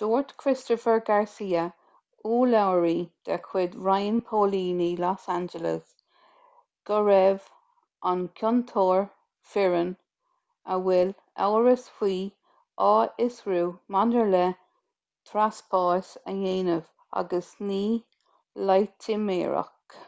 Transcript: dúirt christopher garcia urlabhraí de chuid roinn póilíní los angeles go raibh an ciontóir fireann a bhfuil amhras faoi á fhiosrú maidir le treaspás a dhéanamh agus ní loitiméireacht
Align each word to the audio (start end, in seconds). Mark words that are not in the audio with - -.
dúirt 0.00 0.32
christopher 0.42 0.94
garcia 1.10 1.64
urlabhraí 2.36 2.94
de 3.28 3.36
chuid 3.50 3.76
roinn 3.88 4.16
póilíní 4.30 4.88
los 5.04 5.26
angeles 5.34 5.92
go 6.90 6.98
raibh 7.10 7.46
an 8.14 8.24
ciontóir 8.40 9.06
fireann 9.52 9.92
a 10.76 10.80
bhfuil 10.88 11.14
amhras 11.46 11.86
faoi 12.00 12.18
á 12.88 12.90
fhiosrú 13.20 13.64
maidir 13.98 14.28
le 14.34 14.44
treaspás 15.30 16.12
a 16.34 16.38
dhéanamh 16.42 16.92
agus 17.22 17.54
ní 17.70 17.80
loitiméireacht 18.72 20.00